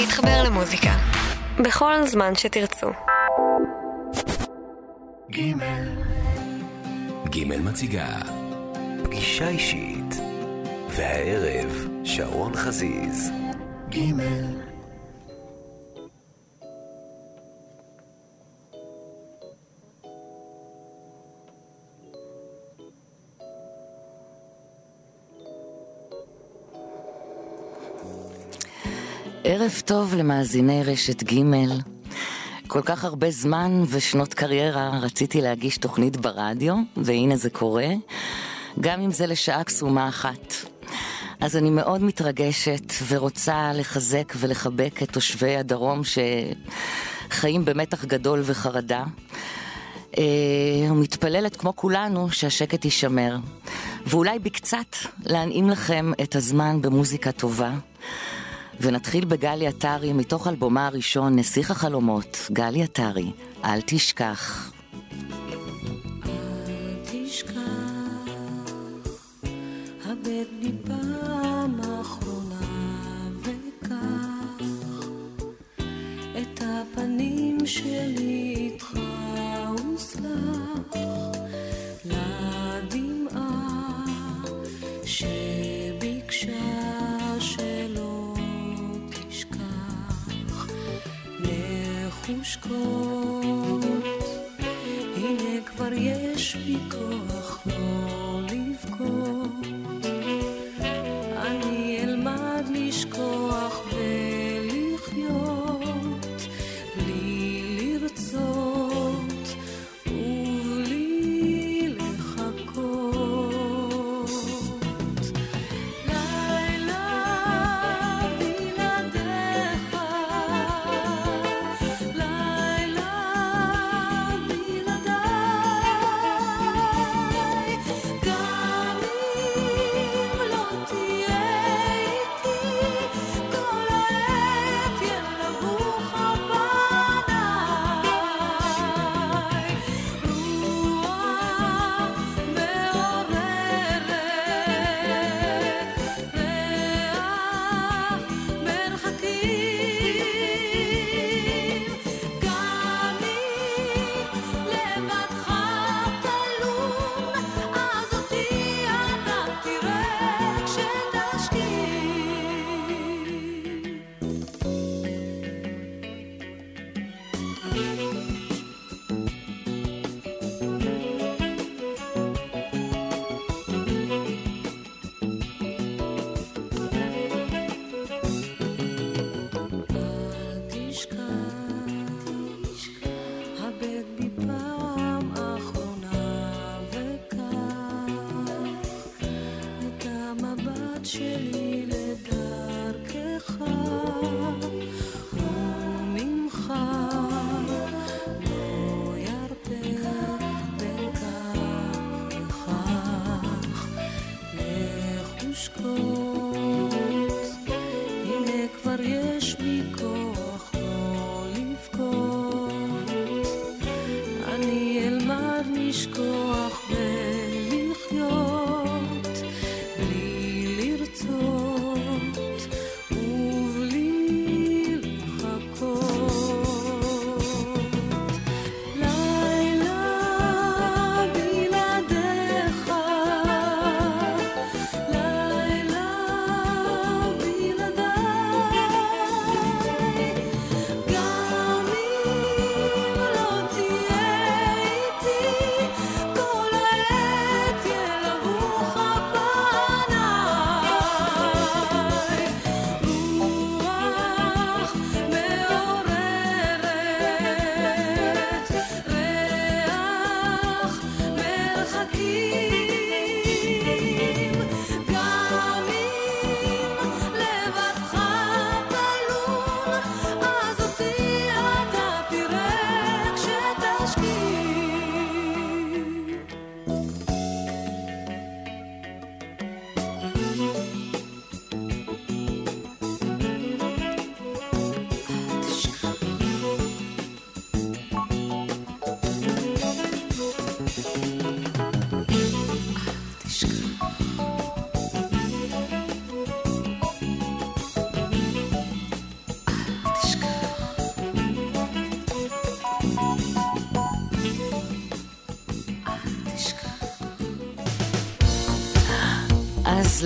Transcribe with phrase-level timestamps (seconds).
[0.00, 0.90] להתחבר למוזיקה.
[1.64, 2.86] בכל זמן שתרצו.
[5.30, 5.88] גימל.
[7.28, 8.06] גימל מציגה
[9.04, 10.20] פגישה אישית.
[10.88, 13.30] והערב, שרון חזיז.
[13.88, 14.65] גימל.
[29.66, 31.42] ערב טוב למאזיני רשת ג'
[32.66, 37.88] כל כך הרבה זמן ושנות קריירה רציתי להגיש תוכנית ברדיו, והנה זה קורה,
[38.80, 40.54] גם אם זה לשעה קסומה אחת.
[41.40, 46.00] אז אני מאוד מתרגשת ורוצה לחזק ולחבק את תושבי הדרום
[47.28, 49.04] שחיים במתח גדול וחרדה.
[50.18, 50.24] אה,
[50.90, 53.36] ומתפללת כמו כולנו שהשקט יישמר.
[54.06, 57.70] ואולי בקצת להנעים לכם את הזמן במוזיקה טובה.
[58.80, 63.32] ונתחיל בגלי עטרי מתוך אלבומה הראשון, נסיך החלומות, גלי עטרי,
[63.64, 64.72] אל תשכח.
[77.66, 78.98] שלי איתך
[92.28, 93.84] לחושקות,
[95.16, 98.25] הנה כבר יש בי כוח לא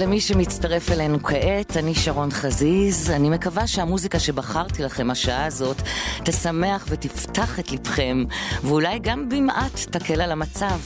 [0.01, 3.11] למי שמצטרף אלינו כעת, אני שרון חזיז.
[3.11, 5.77] אני מקווה שהמוזיקה שבחרתי לכם השעה הזאת
[6.25, 8.25] תשמח ותפתח את לבכם,
[8.63, 10.79] ואולי גם במעט תקל על המצב.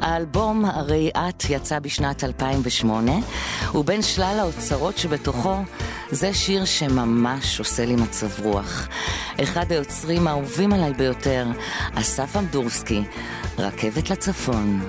[0.00, 3.12] האלבום "הרי את" יצא בשנת 2008,
[3.74, 5.56] ובין שלל האוצרות שבתוכו,
[6.10, 8.88] זה שיר שממש עושה לי מצב רוח.
[9.42, 11.46] אחד היוצרים האהובים עליי ביותר,
[11.94, 13.02] אסף אמדורסקי,
[13.58, 14.80] רכבת לצפון.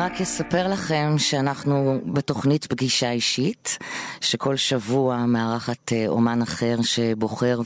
[0.00, 3.78] רק אספר לכם שאנחנו בתוכנית פגישה אישית,
[4.20, 7.60] שכל שבוע מארחת אה, אומן אחר שבוחר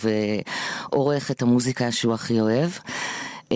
[0.92, 2.70] ועורך את המוזיקה שהוא הכי אוהב.
[3.50, 3.54] Uh,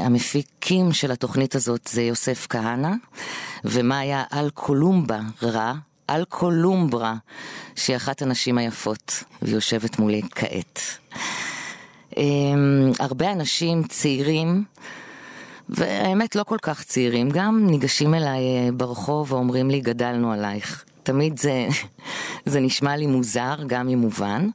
[0.00, 2.92] המפיקים של התוכנית הזאת זה יוסף כהנא,
[3.64, 5.72] ומה היה על קולומבה רע,
[6.08, 7.14] על קולומברה,
[7.76, 10.80] שהיא אחת הנשים היפות, והיא יושבת מולי כעת.
[12.10, 12.16] Uh,
[12.98, 14.64] הרבה אנשים צעירים
[15.68, 20.84] והאמת לא כל כך צעירים, גם ניגשים אליי אה, ברחוב ואומרים לי גדלנו עלייך.
[21.02, 21.68] תמיד זה,
[22.46, 24.48] זה נשמע לי מוזר, גם אם מובן.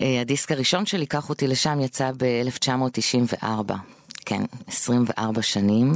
[0.00, 3.72] אה, הדיסק הראשון שלי, קח אותי לשם, יצא ב-1994.
[4.26, 5.92] כן, 24 שנים.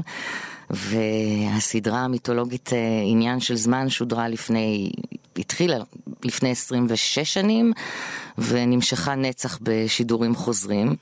[0.71, 4.90] והסדרה המיתולוגית אה, עניין של זמן שודרה לפני
[5.38, 5.76] התחילה
[6.25, 7.73] לפני 26 שנים
[8.38, 10.97] ונמשכה נצח בשידורים חוזרים.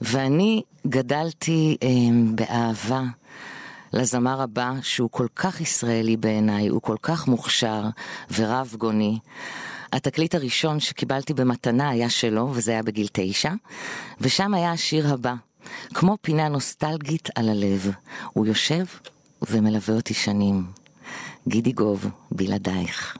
[0.00, 1.88] ואני גדלתי אה,
[2.34, 3.02] באהבה
[3.92, 7.82] לזמר הבא, שהוא כל כך ישראלי בעיניי, הוא כל כך מוכשר
[8.36, 9.18] ורב גוני.
[9.92, 13.52] התקליט הראשון שקיבלתי במתנה היה שלו, וזה היה בגיל תשע,
[14.20, 15.34] ושם היה השיר הבא,
[15.94, 17.90] כמו פינה נוסטלגית על הלב.
[18.32, 18.84] הוא יושב
[19.50, 20.64] ומלווה אותי שנים.
[21.48, 23.16] גידי גוב, בלעדייך.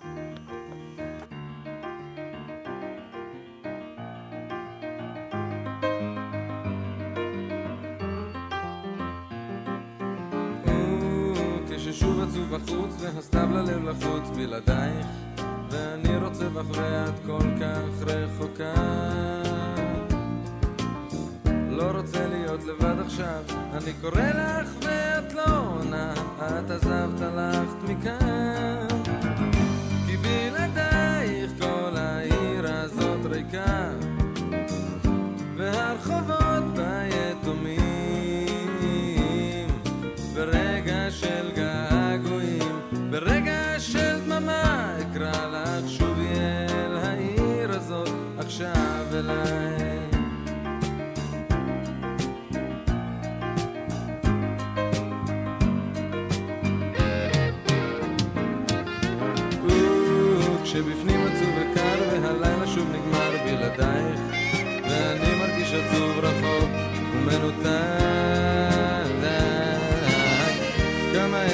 [12.28, 15.06] עצוב בחוץ והסתיו ללב לחוץ בלעדייך
[15.70, 18.74] ואני רוצה בך ואת כל כך רחוקה.
[21.70, 29.03] לא רוצה להיות לבד עכשיו אני קורא לך ואת לא עונה את עזבת הלכת מכאן
[71.12, 71.44] כמה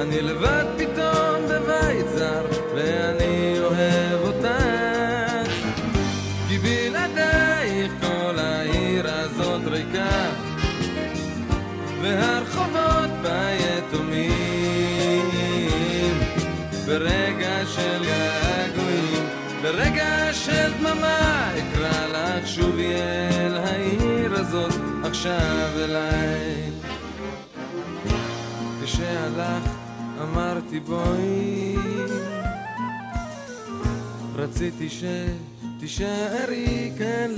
[0.00, 5.50] אני לבד פתאום בבית זר ואני אוהב אותך.
[6.48, 10.30] כי בלעדייך כל העיר הזאת ריקה
[12.02, 13.46] והרחובות בה
[16.86, 19.28] ברגע של געגועים,
[19.62, 23.35] ברגע של דממה אקרא לך שובי אל העיר
[24.48, 24.72] הזאת
[25.04, 26.70] עכשיו אליי.
[28.84, 29.70] כשהלכת
[30.22, 31.76] אמרתי בואי.
[34.34, 34.88] רציתי
[35.78, 37.30] שתישארי כאן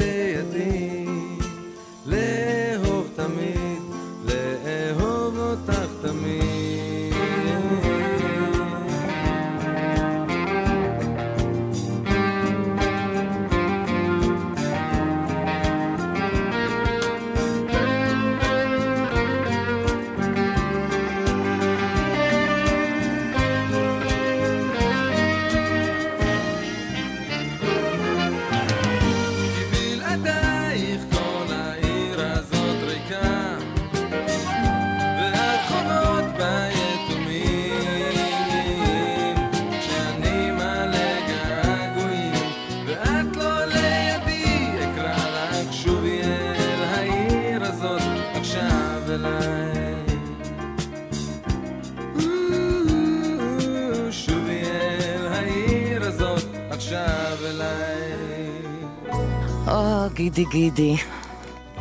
[60.18, 60.96] גידי גידי.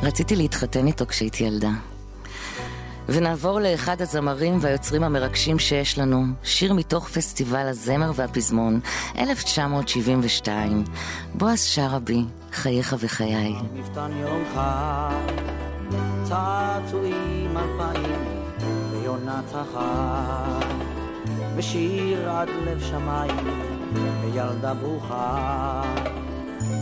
[0.04, 1.70] רציתי להתחתן איתו כשהייתי ילדה.
[3.10, 8.80] ונעבור לאחד הזמרים והיוצרים המרגשים שיש לנו, שיר מתוך פסטיבל הזמר והפזמון,
[9.18, 10.84] 1972.
[11.34, 13.56] בועז שרעבי, חייך וחיי.
[21.56, 23.62] ושיר עד לב שמיים
[24.22, 25.82] וילדה ברוכה,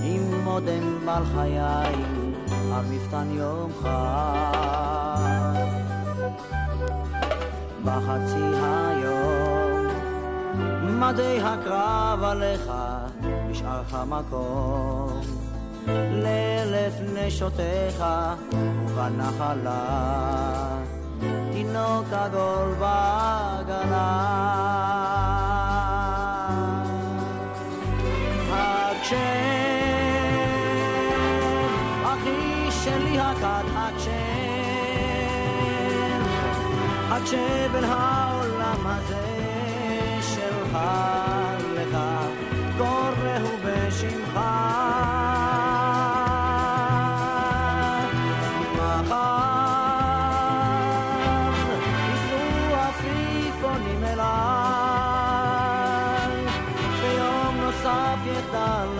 [0.05, 1.59] עם מודם בעל חיי
[2.73, 3.27] על מפתן
[3.81, 4.55] חג.
[7.85, 9.87] בחצי היום
[10.83, 12.71] מדי הקרב עליך
[13.49, 15.21] נשאר המקום
[16.23, 18.03] לאלף נשותיך
[18.87, 19.85] ובנחלה
[21.51, 24.45] תינוק עגול בעגלה
[37.15, 39.25] הקשב אל העולם הזה
[40.21, 40.77] שלך
[41.75, 41.97] לך
[42.77, 44.39] קוראו בשמך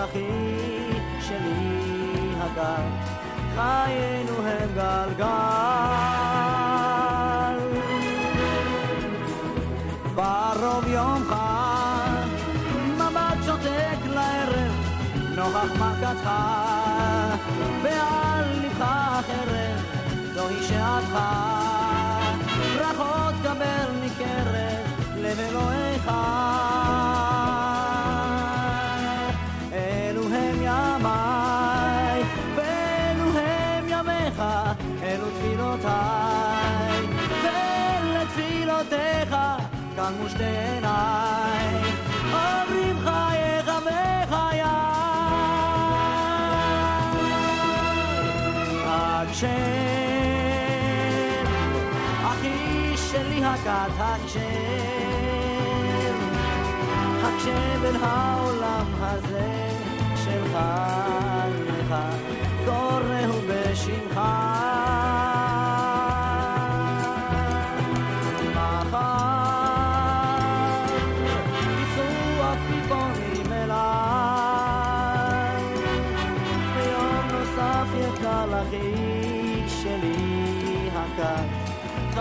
[0.06, 0.30] אחי
[1.22, 2.88] שלי הגל
[3.56, 5.85] חיינו הם גלגל
[16.06, 16.30] ברכתך,
[17.84, 19.80] ועל לבך החרב,
[20.34, 21.20] זוהי שעתך.
[22.76, 24.86] ברכות גבר מקרב
[25.18, 26.12] לב אלוהיך.
[29.74, 32.24] אלו הם ימיי,
[32.56, 34.42] ואלו הם ימיך,
[35.04, 37.06] אלו תפילותיי,
[37.44, 39.36] ולתפילותיך
[39.96, 41.65] כאן מושתי עיניי.
[49.46, 51.44] הכשר,
[52.28, 54.40] אחי שלי הגד הכשר,
[57.24, 59.70] הכשר בין העולם הזה
[60.24, 60.58] שלך
[61.68, 61.96] לך.
[62.66, 63.15] קורא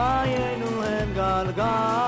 [0.04, 2.03] Gaenu and Galgal.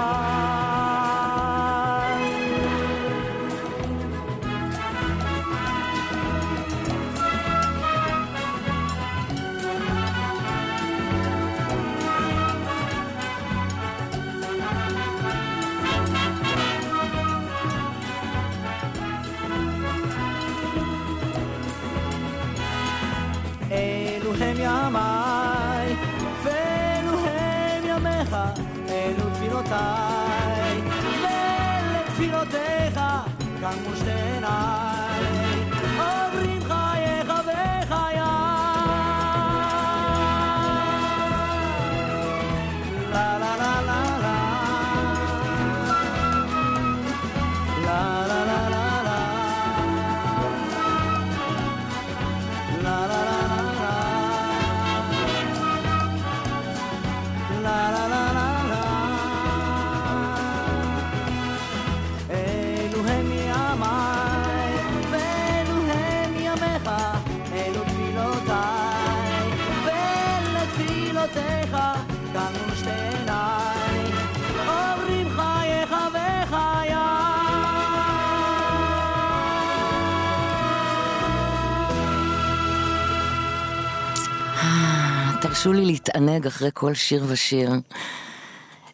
[85.67, 87.71] תרשו לי להתענג אחרי כל שיר ושיר.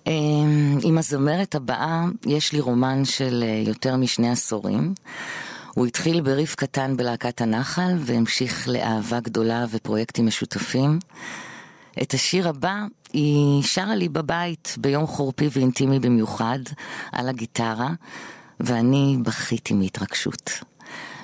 [0.06, 4.94] אמ, עם הזמרת הבאה יש לי רומן של אה, יותר משני עשורים.
[5.74, 10.98] הוא התחיל בריף קטן בלהקת הנחל והמשיך לאהבה גדולה ופרויקטים משותפים.
[12.02, 16.58] את השיר הבא היא שרה לי בבית ביום חורפי ואינטימי במיוחד
[17.12, 17.90] על הגיטרה,
[18.60, 20.50] ואני בכיתי מהתרגשות.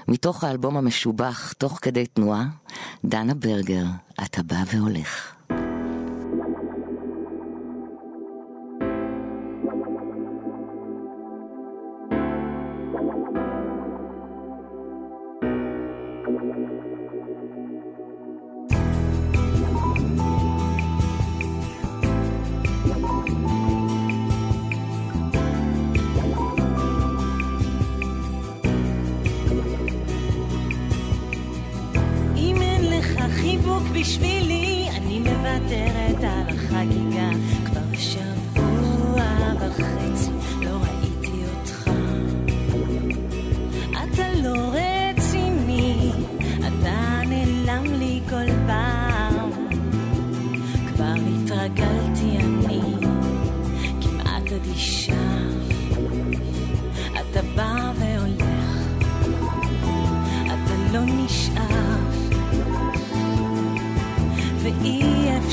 [0.09, 2.45] מתוך האלבום המשובח, תוך כדי תנועה,
[3.05, 3.85] דנה ברגר,
[4.25, 5.38] אתה בא והולך.
[33.79, 37.31] שוב בשבילי, אני מוותרת על החגיגה
[37.65, 39.23] כבר שבוע
[39.61, 40.38] וחצי.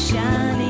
[0.06, 0.22] 想
[0.60, 0.65] 你。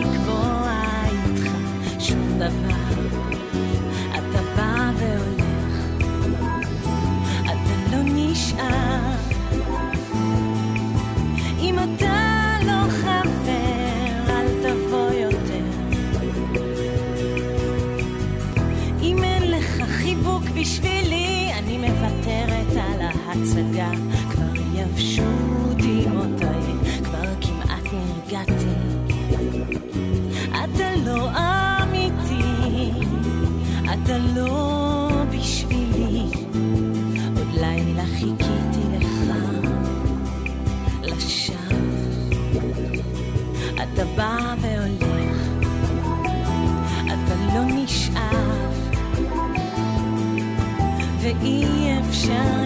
[52.15, 52.64] 想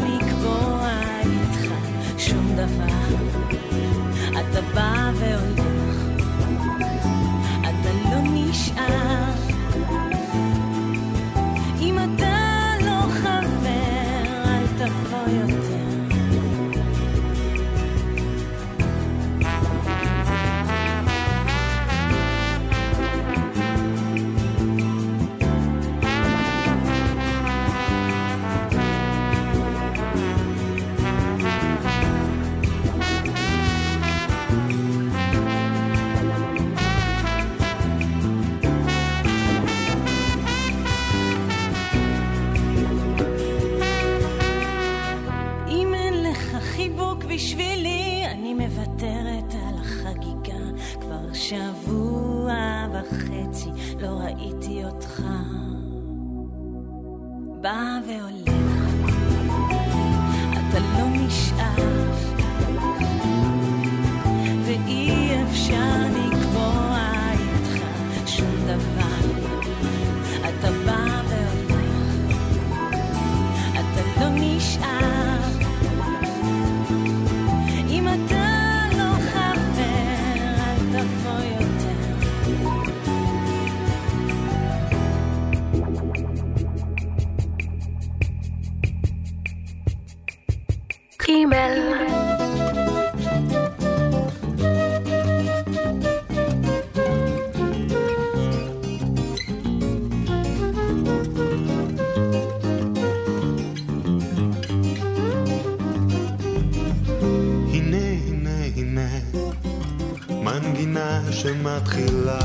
[111.42, 112.40] שמתחילה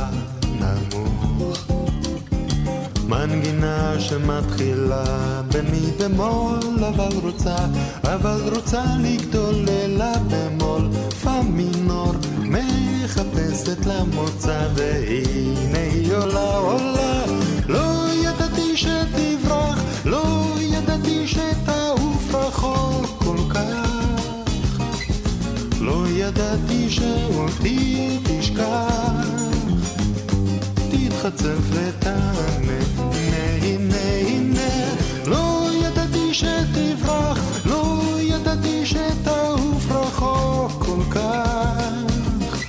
[0.45, 1.67] נמוך.
[3.09, 5.05] מנגינה שמתחילה
[5.55, 7.57] במי במול אבל רוצה
[8.03, 10.89] אבל רוצה לגדול אלה במול
[11.23, 17.25] פה מינור מחפשת למוצא והנה היא עולה עולה.
[17.69, 19.34] לא ידעתי שתברח
[26.29, 29.27] ידעתי שאותי תשכח,
[30.91, 32.79] תתחצף ותענה,
[33.13, 34.95] הנה הנה הנה,
[35.27, 42.65] לא ידעתי שתברח, לא ידעתי שתעוף רחוק כל כך,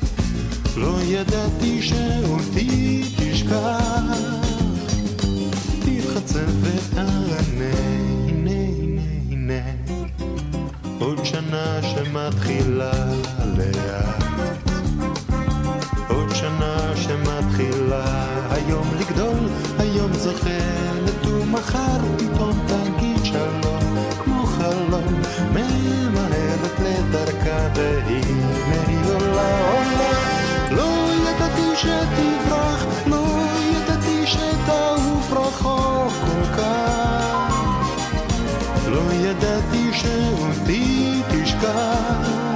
[0.77, 4.01] לא ידעתי שאותי תשכח,
[5.79, 7.75] תתחצף ותענה,
[8.27, 9.61] הנה הנה הנה.
[10.99, 12.91] עוד שנה שמתחילה
[20.35, 25.21] זוכרת ומחר פתאום תגיד שלום כמו חלום
[25.51, 30.11] ממהרת לדרכה והנה היא עולה עולה.
[30.71, 33.25] לא ידעתי שתברח, לא
[33.71, 37.55] ידעתי שתעוף רחוק כל כך.
[38.87, 42.54] לא ידעתי שאותי תשכח,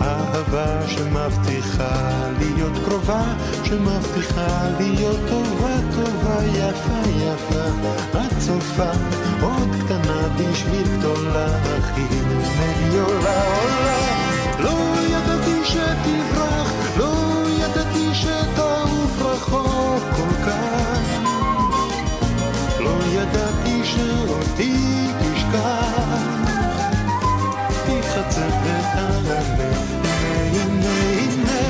[0.00, 3.22] אהבה שמבטיחה להיות קרובה
[3.64, 7.86] שמבטיחה להיות טובה טובה יפה יפה.
[8.12, 8.90] את צופה
[9.40, 11.46] עוד קטנה בשביל גדולה
[11.96, 13.42] הנה היא עולה.
[14.58, 14.78] לא
[15.10, 17.11] ידעתי שתברח לא
[23.84, 24.72] שאותי
[25.20, 26.16] תשכח,
[27.84, 29.40] תתחצף ותענה,
[30.52, 31.60] הנה הנה.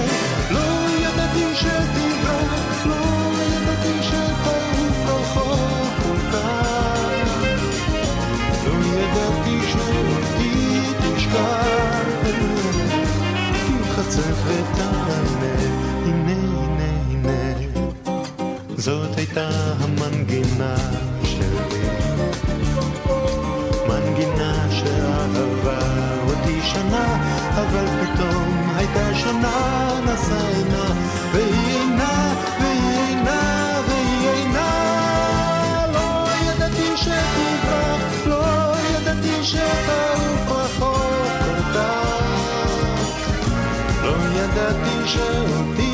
[0.51, 0.61] לא
[0.99, 3.05] ידעתי שתברח, לא
[3.43, 7.43] ידעתי שתעוף רחוק כל כך,
[8.67, 10.81] לא ידעתי שאותי
[11.17, 12.07] תשכח,
[13.67, 14.92] תתחצף ותענה,
[26.93, 27.17] שנה
[27.55, 30.85] אבל פתאום הייתה שנה נסעה עינה
[31.33, 40.99] והיא אינה והיא אינה והיא אינה לא ידעתי שתברח לא ידעתי שתעוף רחוק
[41.45, 43.09] כל כך
[44.03, 45.92] לא ידעתי שאותי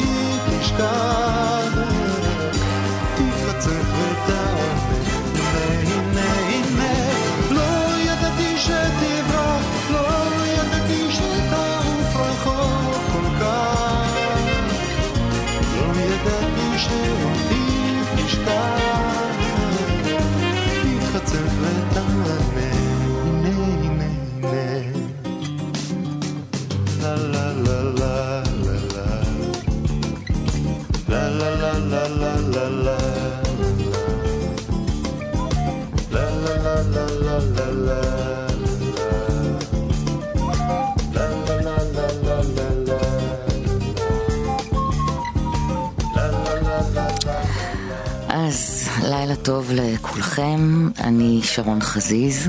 [49.48, 52.48] טוב לכולכם, אני שרון חזיז,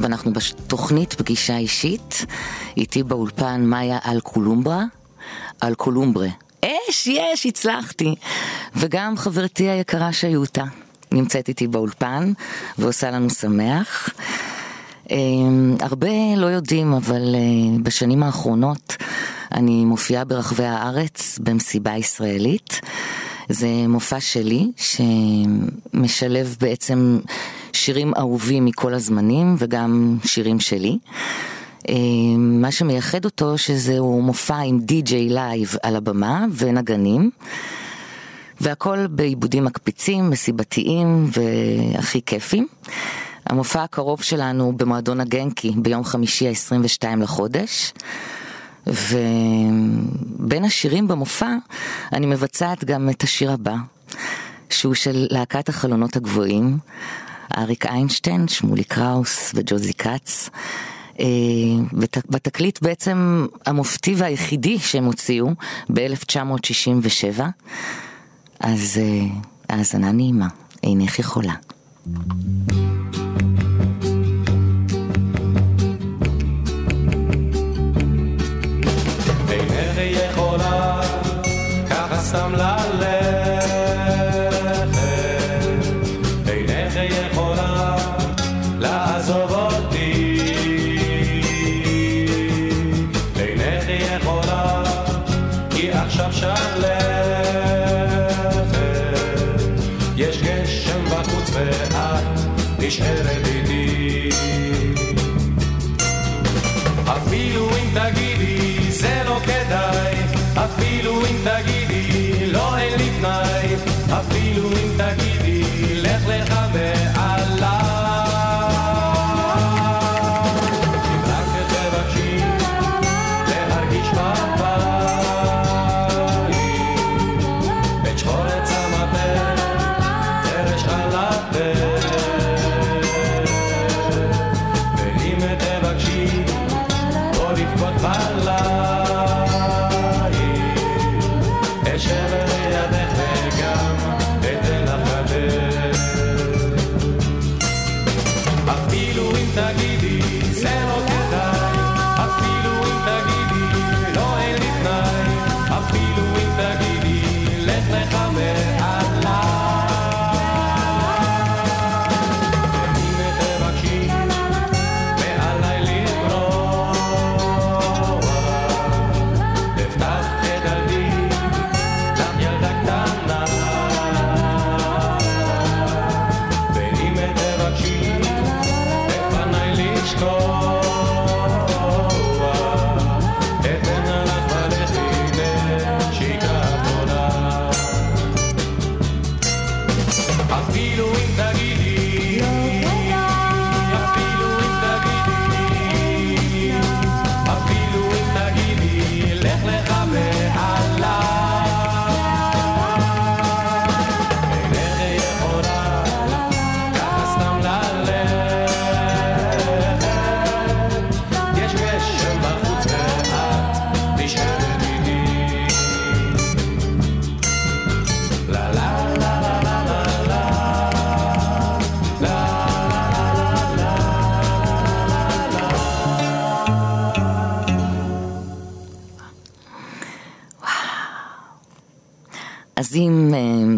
[0.00, 2.26] ואנחנו בתוכנית פגישה אישית,
[2.76, 4.84] איתי באולפן מאיה אלקולומברה,
[5.62, 6.28] אלקולומברה.
[6.64, 8.14] אש, יש, הצלחתי.
[8.74, 10.64] וגם חברתי היקרה שיוטה,
[11.12, 12.32] נמצאת איתי באולפן,
[12.78, 14.08] ועושה לנו שמח.
[15.10, 18.96] אמ, הרבה לא יודעים, אבל אה, בשנים האחרונות
[19.52, 22.80] אני מופיעה ברחבי הארץ במסיבה ישראלית.
[23.48, 27.18] זה מופע שלי שמשלב בעצם
[27.72, 30.98] שירים אהובים מכל הזמנים וגם שירים שלי.
[31.88, 37.30] אמ, מה שמייחד אותו שזהו מופע עם DJ live על הבמה ונגנים.
[38.60, 42.66] והכל בעיבודים מקפיצים, מסיבתיים והכי כיפים.
[43.46, 47.92] המופע הקרוב שלנו במועדון הגנקי ביום חמישי ה-22 לחודש.
[48.86, 51.54] ובין השירים במופע
[52.12, 53.76] אני מבצעת גם את השיר הבא,
[54.70, 56.78] שהוא של להקת החלונות הגבוהים,
[57.56, 60.50] אריק איינשטיין, שמולי קראוס וג'וזי כץ.
[61.20, 61.26] אה,
[62.30, 65.50] בתקליט בעצם המופתי והיחידי שהם הוציאו
[65.92, 67.42] ב-1967,
[68.60, 69.26] אז אה,
[69.68, 70.48] האזנה נעימה,
[70.82, 71.54] אינך יכולה.
[72.02, 72.85] סתם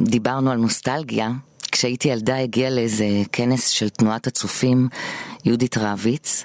[0.05, 1.31] דיברנו על נוסטלגיה,
[1.73, 4.89] כשהייתי ילדה הגיעה לאיזה כנס של תנועת הצופים,
[5.45, 6.45] יהודית רביץ.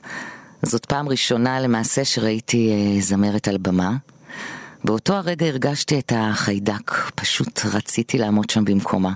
[0.61, 3.95] זאת פעם ראשונה למעשה שראיתי אה, זמרת על במה.
[4.83, 9.13] באותו הרגע הרגשתי את החיידק, פשוט רציתי לעמוד שם במקומה.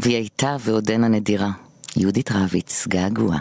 [0.00, 1.50] והיא הייתה ועודנה נדירה.
[1.96, 3.36] יהודית רביץ, געגוע.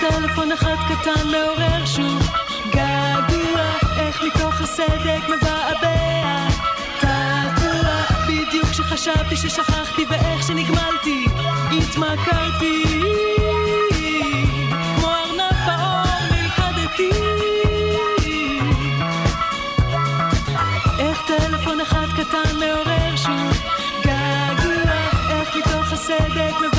[0.00, 2.22] טלפון אחד קטן מעורר שוב
[2.70, 3.62] געגוע,
[3.96, 6.48] איך מתוך הסדק מבעבע.
[7.00, 11.26] תעתוע, בדיוק כשחשבתי ששכחתי ואיך שנגמלתי
[11.78, 12.84] התמכרתי.
[14.96, 17.10] כמו ארנב באור נלכדתי.
[22.16, 23.62] קטן מעורר שוב
[24.04, 24.92] געגוע,
[25.30, 26.71] איך מתוך הסדק מבעבע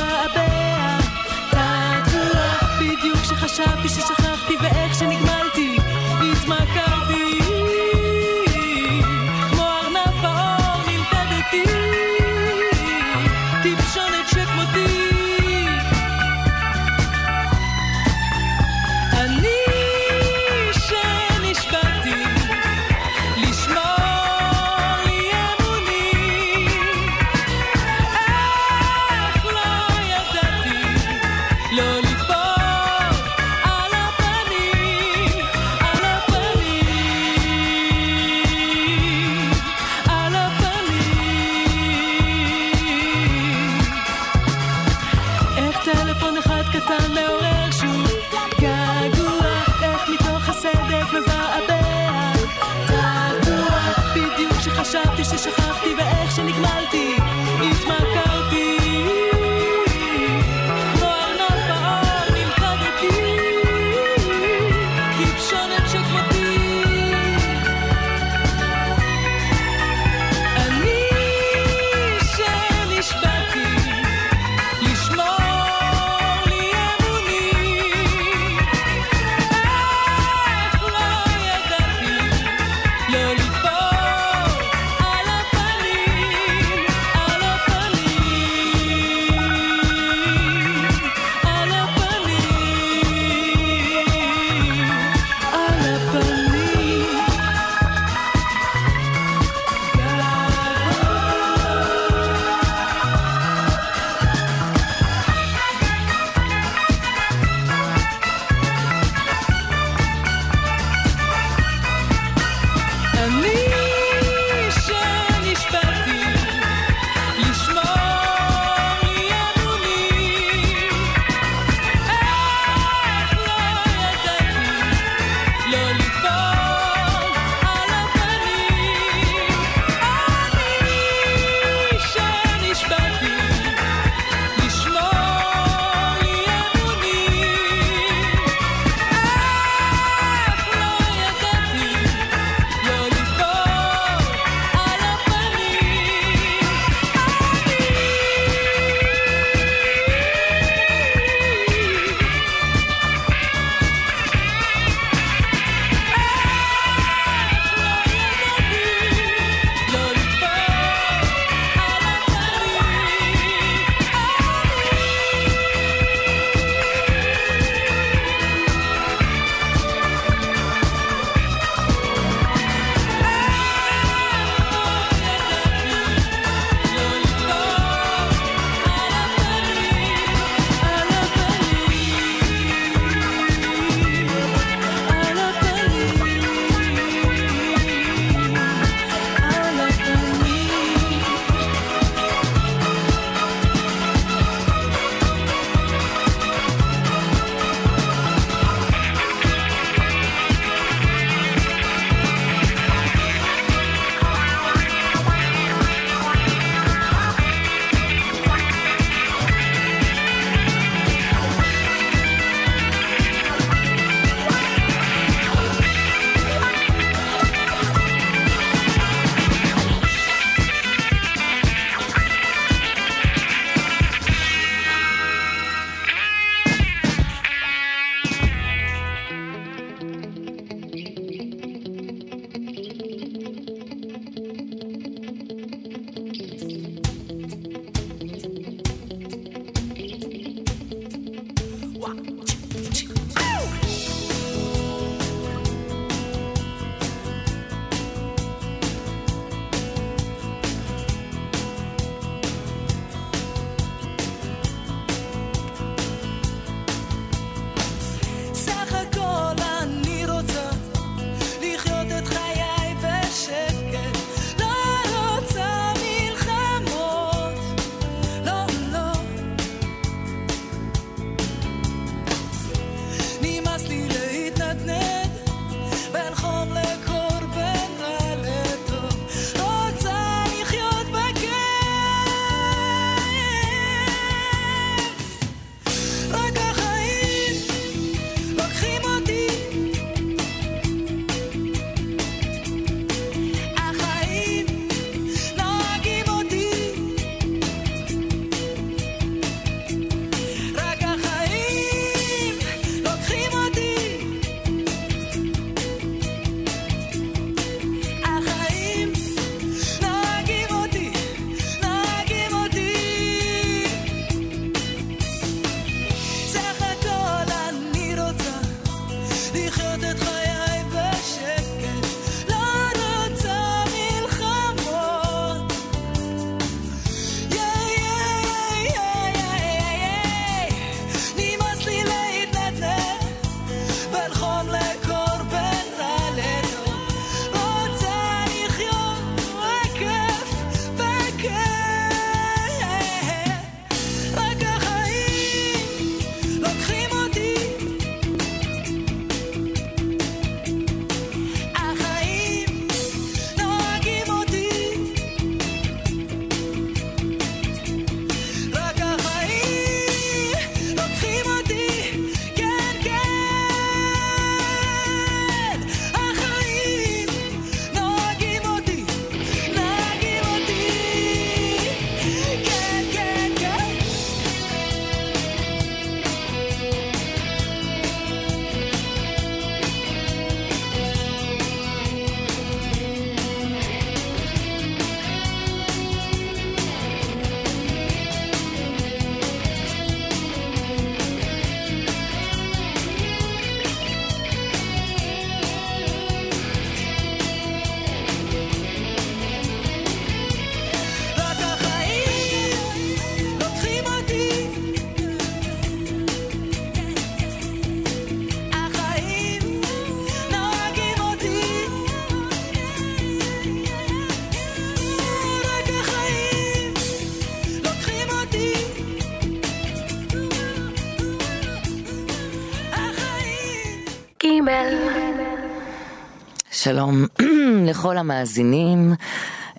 [426.83, 427.25] שלום
[427.89, 429.13] לכל המאזינים,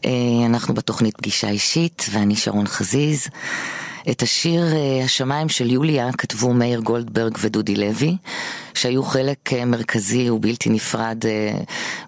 [0.05, 0.11] אה,
[0.47, 3.29] אנחנו בתוכנית פגישה אישית ואני שרון חזיז.
[4.11, 8.17] את השיר אה, השמיים של יוליה כתבו מאיר גולדברג ודודי לוי,
[8.75, 11.19] שהיו חלק אה, מרכזי ובלתי נפרד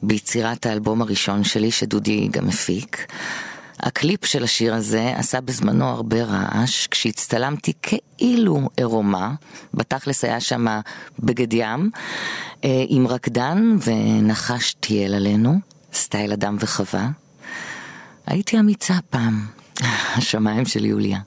[0.02, 3.06] ביצירת האלבום הראשון שלי, שדודי גם הפיק.
[3.80, 9.34] הקליפ של השיר הזה עשה בזמנו הרבה רעש, כשהצטלמתי כאילו עירומה,
[9.74, 10.66] בתכלס היה שם
[11.18, 11.90] בגד ים,
[12.64, 15.58] אה, עם רקדן ונחש טייל עלינו,
[15.94, 17.08] סטייל אדם וחווה.
[18.26, 19.46] הייתי אמיצה פעם,
[20.16, 21.18] השמיים של יוליה.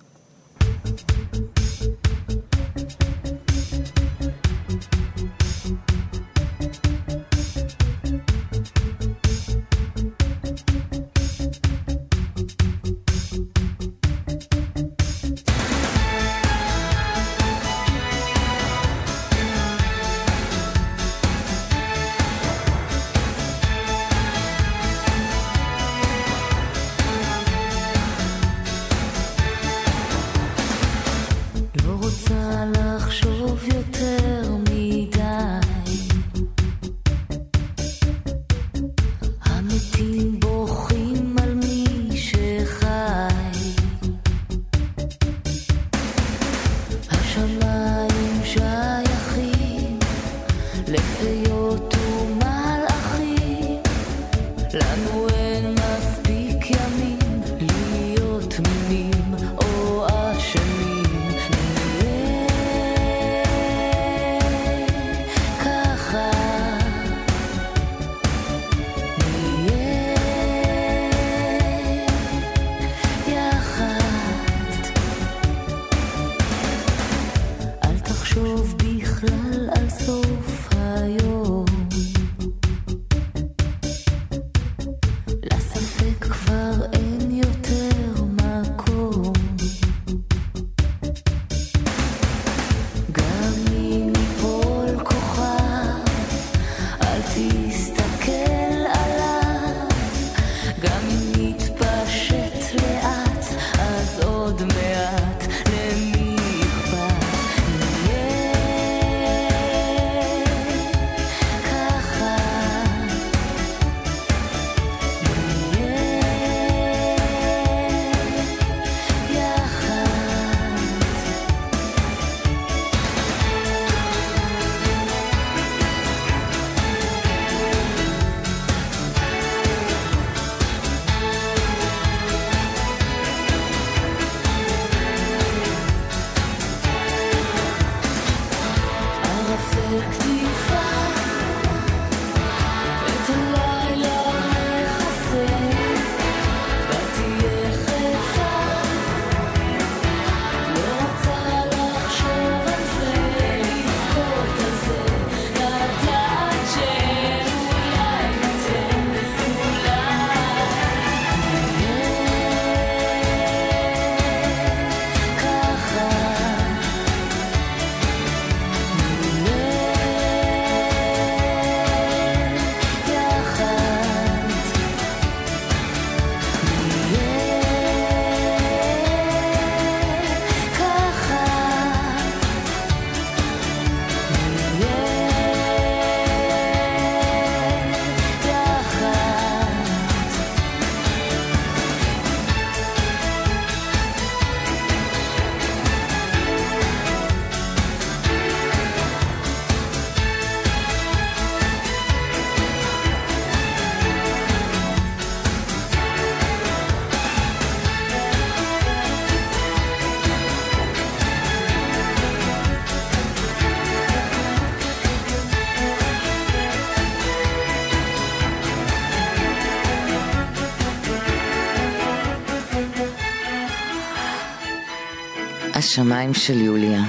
[225.90, 227.02] השמיים של יוליה.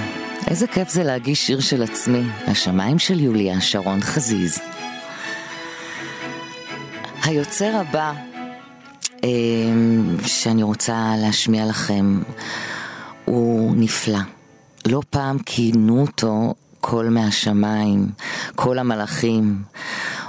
[0.47, 4.59] איזה כיף זה להגיש שיר של עצמי, השמיים של יוליה, שרון חזיז.
[7.23, 8.13] היוצר הבא
[9.23, 12.21] אמ, שאני רוצה להשמיע לכם
[13.25, 14.19] הוא נפלא.
[14.85, 18.09] לא פעם כינו אותו קול מהשמיים,
[18.55, 19.61] קול המלאכים.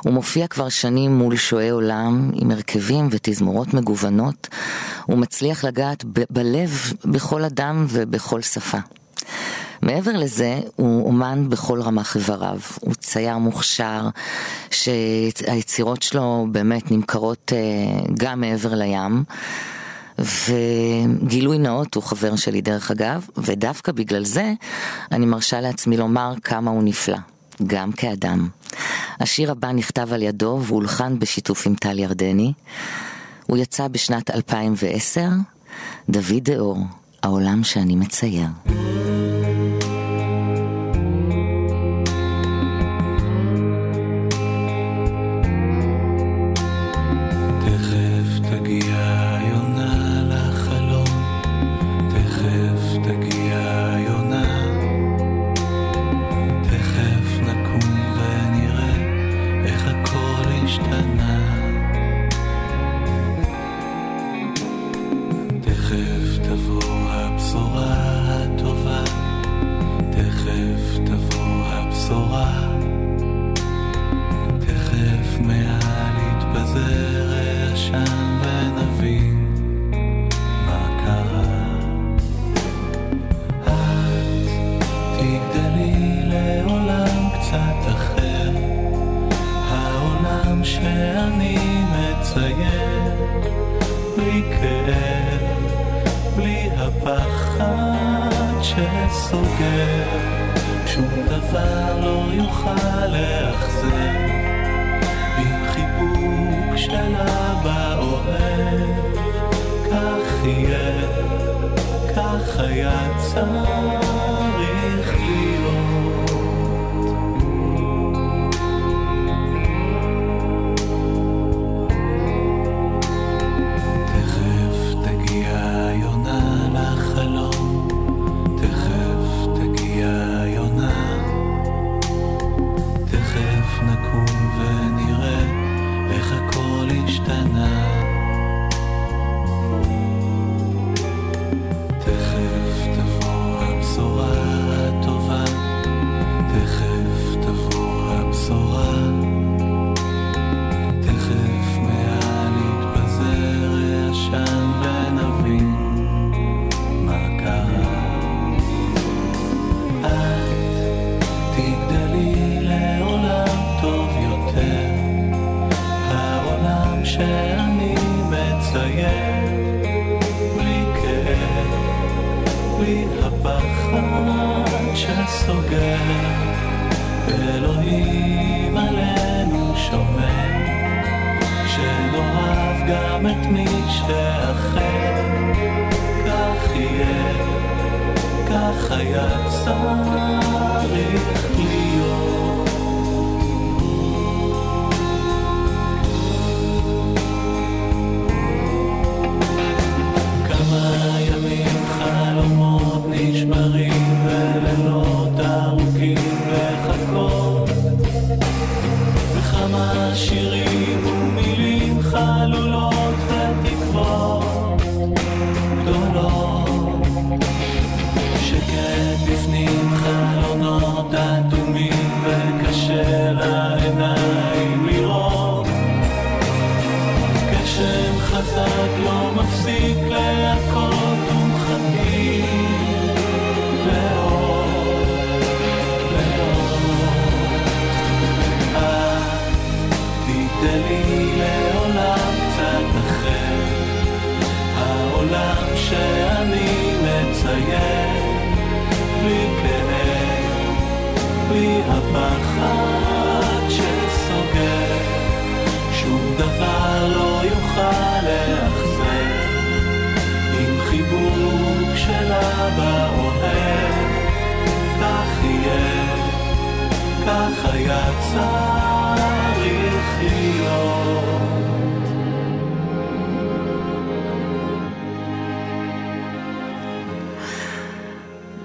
[0.04, 4.48] הוא מופיע כבר שנים מול שועי עולם עם הרכבים ותזמורות מגוונות.
[5.04, 8.78] הוא מצליח לגעת ב- בלב בכל אדם ובכל שפה.
[9.82, 12.58] מעבר לזה, הוא אומן בכל רמ"ח איבריו.
[12.80, 14.08] הוא צייר מוכשר,
[14.70, 17.58] שהיצירות שלו באמת נמכרות אה,
[18.14, 19.24] גם מעבר לים.
[20.18, 24.52] וגילוי נאות הוא חבר שלי דרך אגב, ודווקא בגלל זה
[25.12, 27.18] אני מרשה לעצמי לומר כמה הוא נפלא,
[27.66, 28.48] גם כאדם.
[29.20, 32.52] השיר הבא נכתב על ידו והולחן בשיתוף עם טל ירדני.
[33.46, 35.28] הוא יצא בשנת 2010,
[36.08, 36.78] דוד דאור,
[37.22, 38.81] העולם שאני מצייר.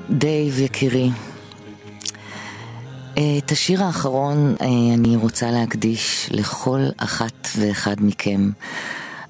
[0.10, 1.10] דייב יקירי,
[3.14, 8.50] את השיר האחרון אה, אני רוצה להקדיש לכל אחת ואחד מכם.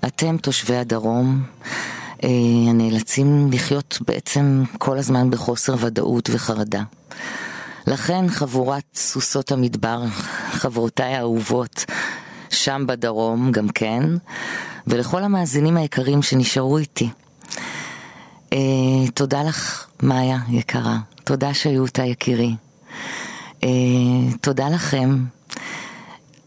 [0.05, 1.43] אתם תושבי הדרום,
[2.23, 2.29] אה,
[2.69, 6.83] הנאלצים לחיות בעצם כל הזמן בחוסר ודאות וחרדה.
[7.87, 10.03] לכן חבורת סוסות המדבר,
[10.51, 11.85] חברותיי האהובות,
[12.49, 14.03] שם בדרום גם כן,
[14.87, 17.09] ולכל המאזינים היקרים שנשארו איתי.
[18.53, 18.59] אה,
[19.13, 22.55] תודה לך מאיה יקרה, תודה שהיו יקירי.
[23.63, 23.69] אה,
[24.41, 25.17] תודה לכם.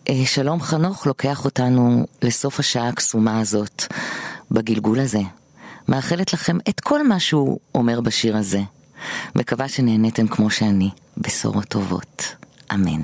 [0.09, 3.84] אה, שלום חנוך לוקח אותנו לסוף השעה הקסומה הזאת,
[4.51, 5.22] בגלגול הזה.
[5.88, 8.61] מאחלת לכם את כל מה שהוא אומר בשיר הזה.
[9.34, 10.90] מקווה שנהניתם כמו שאני.
[11.18, 12.34] בשורות טובות.
[12.74, 13.01] אמן.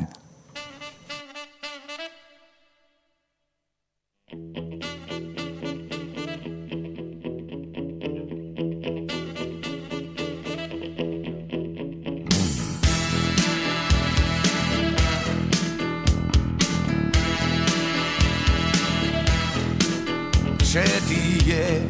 [20.62, 21.80] שתהיה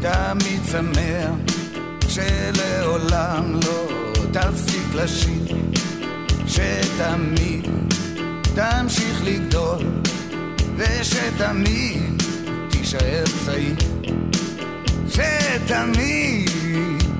[0.00, 1.55] תמיד שמח,
[2.16, 3.86] שלעולם לא
[4.32, 5.56] תפסיק לשיר,
[6.46, 7.66] שתמיד
[8.54, 9.84] תמשיך לגדול,
[10.76, 12.22] ושתמיד
[12.70, 13.76] תישאר צעיר,
[15.08, 16.50] שתמיד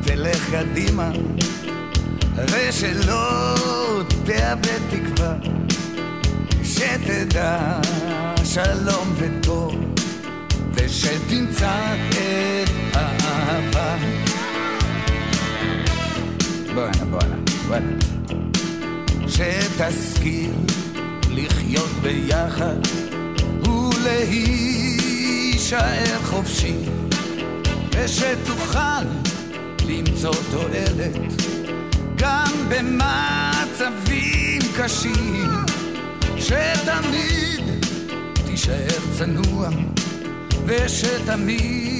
[0.04, 1.10] תלך קדימה,
[2.36, 3.54] ושלא
[4.24, 5.34] תאבד תקווה,
[6.64, 7.80] שתדע
[8.44, 9.74] שלום וטוב.
[10.76, 14.15] ושתמצא את האהבה.
[16.76, 17.36] בואנה, בואנה,
[17.68, 17.96] בואנה.
[19.28, 20.50] שתשכיל
[21.30, 22.76] לחיות ביחד
[24.04, 24.58] ולהישאר
[26.24, 26.76] חופשי,
[27.90, 29.04] ושתוכל
[29.88, 31.16] למצוא תועלת
[32.16, 35.50] גם במצבים קשים,
[36.36, 37.64] שתמיד
[38.46, 39.68] תישאר צנוע
[40.66, 41.95] ושתמיד